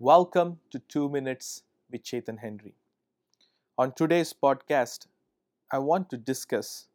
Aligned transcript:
Welcome 0.00 0.60
to 0.70 0.78
2 0.78 1.08
Minutes 1.08 1.64
with 1.90 2.04
Chetan 2.04 2.38
Henry. 2.38 2.76
On 3.76 3.90
today's 3.90 4.32
podcast, 4.32 5.08
I 5.72 5.80
want 5.80 6.08
to 6.10 6.16
discuss 6.16 6.86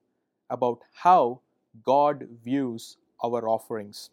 about 0.50 0.80
how 0.94 1.42
God 1.84 2.26
views 2.42 2.96
our 3.22 3.46
offerings. 3.50 4.10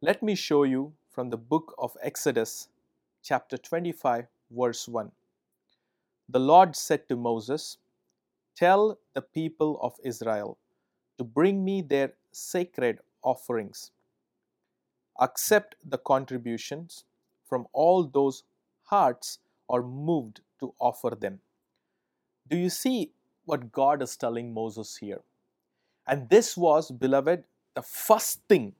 Let 0.00 0.22
me 0.22 0.36
show 0.36 0.62
you 0.62 0.92
from 1.10 1.30
the 1.30 1.36
book 1.36 1.74
of 1.76 1.96
Exodus, 2.00 2.68
chapter 3.24 3.58
25, 3.58 4.28
verse 4.48 4.86
1. 4.86 5.10
The 6.28 6.38
Lord 6.38 6.76
said 6.76 7.08
to 7.08 7.16
Moses, 7.16 7.78
Tell 8.54 9.00
the 9.14 9.22
people 9.22 9.76
of 9.82 9.94
Israel 10.04 10.56
to 11.18 11.24
bring 11.24 11.64
me 11.64 11.82
their 11.82 12.12
sacred 12.30 13.00
offerings. 13.24 13.90
Accept 15.18 15.74
the 15.84 15.98
contributions 15.98 17.02
from 17.48 17.66
all 17.72 18.04
those 18.04 18.44
hearts 18.84 19.38
are 19.68 19.82
moved 19.82 20.40
to 20.60 20.74
offer 20.78 21.16
them. 21.18 21.40
Do 22.48 22.56
you 22.56 22.70
see 22.70 23.12
what 23.44 23.72
God 23.72 24.02
is 24.02 24.16
telling 24.16 24.52
Moses 24.52 24.96
here? 24.96 25.20
And 26.06 26.28
this 26.28 26.56
was, 26.56 26.90
beloved, 26.90 27.44
the 27.74 27.82
first 27.82 28.40
thing, 28.48 28.72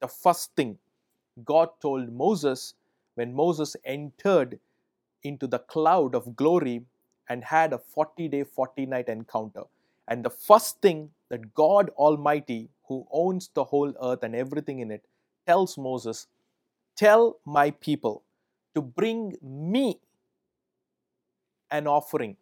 the 0.00 0.08
first 0.08 0.54
thing 0.54 0.78
God 1.44 1.70
told 1.80 2.12
Moses 2.12 2.74
when 3.14 3.34
Moses 3.34 3.76
entered 3.84 4.58
into 5.22 5.46
the 5.46 5.58
cloud 5.58 6.14
of 6.14 6.36
glory 6.36 6.82
and 7.28 7.44
had 7.44 7.72
a 7.72 7.78
40 7.78 8.28
day, 8.28 8.44
40 8.44 8.86
night 8.86 9.08
encounter. 9.08 9.62
And 10.06 10.24
the 10.24 10.30
first 10.30 10.80
thing 10.80 11.10
that 11.28 11.54
God 11.54 11.90
Almighty, 11.90 12.70
who 12.86 13.06
owns 13.10 13.50
the 13.52 13.64
whole 13.64 13.92
earth 14.00 14.22
and 14.22 14.34
everything 14.34 14.78
in 14.78 14.90
it, 14.90 15.04
tells 15.46 15.76
Moses, 15.76 16.26
Tell 16.98 17.38
my 17.46 17.70
people 17.70 18.24
to 18.74 18.82
bring 18.82 19.36
me 19.40 20.00
an 21.70 21.86
offering 21.86 22.36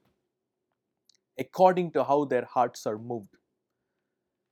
according 1.39 1.91
to 1.91 2.05
how 2.05 2.25
their 2.25 2.47
hearts 2.47 2.87
are 2.87 2.97
moved. 2.97 3.37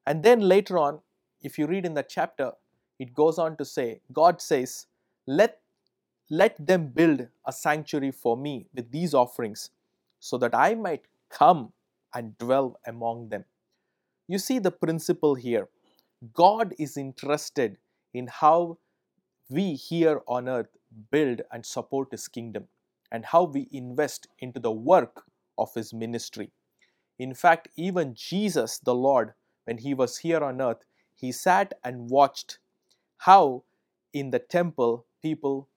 And 0.06 0.22
then 0.22 0.40
later 0.40 0.76
on, 0.78 1.00
if 1.40 1.58
you 1.58 1.66
read 1.66 1.86
in 1.86 1.94
the 1.94 2.02
chapter, 2.02 2.52
it 2.98 3.14
goes 3.14 3.38
on 3.38 3.56
to 3.56 3.64
say, 3.64 4.00
God 4.12 4.42
says, 4.42 4.86
Let, 5.26 5.60
let 6.28 6.54
them 6.66 6.88
build 6.88 7.26
a 7.46 7.52
sanctuary 7.52 8.10
for 8.10 8.36
me 8.36 8.66
with 8.74 8.90
these 8.90 9.14
offerings, 9.14 9.70
so 10.20 10.36
that 10.36 10.54
I 10.54 10.74
might 10.74 11.06
come 11.30 11.72
and 12.14 12.36
dwell 12.36 12.78
among 12.86 13.30
them. 13.30 13.46
You 14.28 14.38
see 14.38 14.58
the 14.58 14.70
principle 14.70 15.34
here. 15.34 15.68
God 16.34 16.74
is 16.78 16.98
interested 16.98 17.78
in 18.12 18.26
how 18.26 18.78
we 19.50 19.74
here 19.74 20.20
on 20.26 20.48
earth 20.48 20.76
build 21.10 21.42
and 21.52 21.64
support 21.66 22.08
His 22.10 22.28
kingdom 22.28 22.68
and 23.12 23.24
how 23.26 23.44
we 23.44 23.68
invest 23.72 24.26
into 24.38 24.58
the 24.58 24.72
work 24.72 25.24
of 25.58 25.72
His 25.74 25.92
ministry. 25.92 26.50
In 27.18 27.34
fact, 27.34 27.68
even 27.76 28.14
Jesus 28.14 28.78
the 28.78 28.94
Lord, 28.94 29.34
when 29.64 29.78
He 29.78 29.94
was 29.94 30.18
here 30.18 30.42
on 30.42 30.60
earth, 30.60 30.84
He 31.14 31.30
sat 31.30 31.74
and 31.84 32.10
watched 32.10 32.58
how 33.18 33.64
in 34.12 34.30
the 34.30 34.38
temple 34.38 35.06
people 35.22 35.68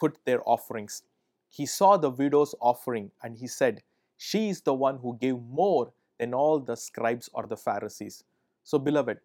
put 0.00 0.18
their 0.24 0.46
offerings. 0.48 1.02
He 1.50 1.66
saw 1.66 1.96
the 1.96 2.10
widow's 2.10 2.54
offering 2.60 3.10
and 3.22 3.36
He 3.36 3.46
said, 3.46 3.82
She 4.16 4.48
is 4.48 4.62
the 4.62 4.74
one 4.74 4.98
who 4.98 5.18
gave 5.20 5.40
more 5.40 5.92
than 6.18 6.34
all 6.34 6.58
the 6.58 6.76
scribes 6.76 7.28
or 7.34 7.46
the 7.46 7.56
Pharisees. 7.56 8.24
So, 8.62 8.78
beloved, 8.78 9.18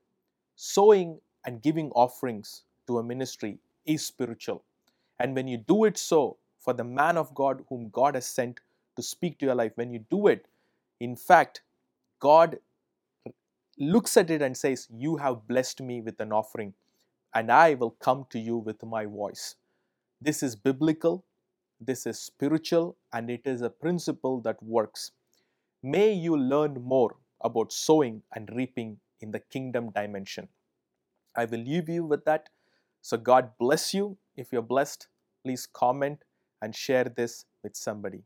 sowing 0.55 1.19
and 1.45 1.61
giving 1.61 1.91
offerings 1.91 2.63
to 2.87 2.97
a 2.97 3.03
ministry 3.03 3.59
is 3.85 4.05
spiritual. 4.05 4.63
And 5.19 5.35
when 5.35 5.47
you 5.47 5.57
do 5.57 5.85
it 5.85 5.97
so 5.97 6.37
for 6.59 6.73
the 6.73 6.83
man 6.83 7.17
of 7.17 7.33
God 7.33 7.63
whom 7.69 7.89
God 7.89 8.15
has 8.15 8.25
sent 8.25 8.59
to 8.95 9.03
speak 9.03 9.39
to 9.39 9.45
your 9.45 9.55
life, 9.55 9.71
when 9.75 9.91
you 9.91 9.99
do 10.09 10.27
it, 10.27 10.47
in 10.99 11.15
fact, 11.15 11.61
God 12.19 12.59
looks 13.77 14.17
at 14.17 14.29
it 14.29 14.41
and 14.41 14.55
says, 14.55 14.87
You 14.91 15.17
have 15.17 15.47
blessed 15.47 15.81
me 15.81 16.01
with 16.01 16.19
an 16.19 16.31
offering, 16.31 16.73
and 17.33 17.51
I 17.51 17.75
will 17.75 17.91
come 17.91 18.25
to 18.31 18.39
you 18.39 18.57
with 18.57 18.83
my 18.83 19.05
voice. 19.05 19.55
This 20.21 20.43
is 20.43 20.55
biblical, 20.55 21.23
this 21.79 22.05
is 22.05 22.19
spiritual, 22.19 22.97
and 23.13 23.29
it 23.29 23.41
is 23.45 23.61
a 23.61 23.69
principle 23.69 24.41
that 24.41 24.61
works. 24.61 25.11
May 25.81 26.11
you 26.11 26.35
learn 26.35 26.73
more 26.83 27.15
about 27.41 27.71
sowing 27.71 28.21
and 28.35 28.49
reaping 28.53 28.99
in 29.21 29.31
the 29.31 29.39
kingdom 29.39 29.91
dimension. 29.91 30.49
I 31.37 31.45
will 31.45 31.59
leave 31.59 31.87
you 31.87 32.03
with 32.03 32.25
that. 32.25 32.49
So, 33.01 33.17
God 33.17 33.51
bless 33.59 33.93
you. 33.93 34.17
If 34.35 34.51
you're 34.51 34.61
blessed, 34.61 35.07
please 35.43 35.67
comment 35.71 36.23
and 36.61 36.75
share 36.75 37.05
this 37.05 37.45
with 37.63 37.75
somebody. 37.75 38.23